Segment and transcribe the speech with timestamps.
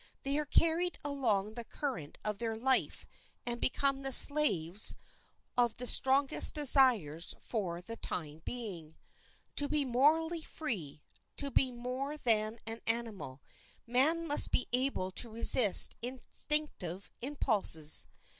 [0.23, 3.05] They are carried along the current of their life
[3.45, 4.95] and become the slaves
[5.55, 8.95] of their strongest desires for the time being.
[9.57, 17.11] To be morally free—to be more than an animal—man must be able to resist instinctive
[17.21, 18.07] impulses.